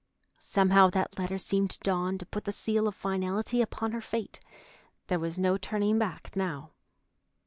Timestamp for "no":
5.37-5.57